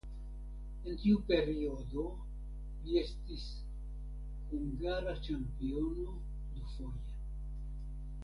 [0.91, 2.05] En tiu periodo
[2.87, 3.45] li estis
[4.53, 6.07] hungara ĉampiono
[6.57, 7.17] dufoje.